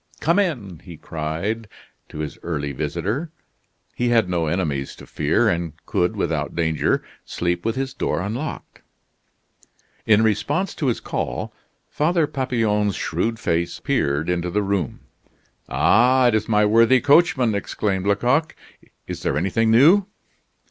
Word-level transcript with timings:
"Come 0.19 0.39
in!" 0.39 0.79
he 0.79 0.97
cried 0.97 1.67
to 2.09 2.17
his 2.21 2.39
early 2.41 2.71
visitor. 2.71 3.31
He 3.93 4.09
had 4.09 4.27
no 4.27 4.47
enemies 4.47 4.95
to 4.95 5.05
fear, 5.05 5.47
and 5.47 5.73
could, 5.85 6.15
without 6.15 6.55
danger, 6.55 7.03
sleep 7.23 7.63
with 7.63 7.75
his 7.75 7.93
door 7.93 8.19
unlocked. 8.19 8.81
In 10.07 10.23
response 10.23 10.73
to 10.73 10.87
his 10.87 11.01
call, 11.01 11.53
Father 11.87 12.25
Papillon's 12.25 12.95
shrewd 12.95 13.37
face 13.37 13.79
peered 13.79 14.27
into 14.27 14.49
the 14.49 14.63
room. 14.63 15.01
"Ah! 15.69 16.29
it 16.29 16.33
is 16.33 16.49
my 16.49 16.65
worthy 16.65 16.99
coachman!" 16.99 17.53
exclaimed 17.53 18.07
Lecoq. 18.07 18.55
"Is 19.05 19.21
there 19.21 19.37
anything 19.37 19.69
new?" 19.69 20.07